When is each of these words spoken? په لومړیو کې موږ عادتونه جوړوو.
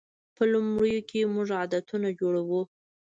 په 0.35 0.43
لومړیو 0.53 1.07
کې 1.09 1.31
موږ 1.33 1.47
عادتونه 1.59 2.07
جوړوو. 2.19 2.61